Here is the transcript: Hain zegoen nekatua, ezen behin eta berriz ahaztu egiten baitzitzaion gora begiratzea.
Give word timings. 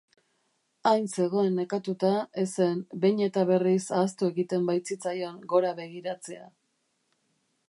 Hain 0.91 1.03
zegoen 1.17 1.53
nekatua, 1.61 2.13
ezen 2.45 2.81
behin 3.05 3.23
eta 3.27 3.45
berriz 3.53 3.79
ahaztu 4.01 4.33
egiten 4.33 4.69
baitzitzaion 4.73 5.41
gora 5.55 5.79
begiratzea. 5.85 6.47